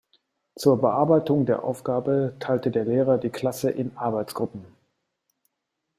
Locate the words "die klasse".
3.19-3.69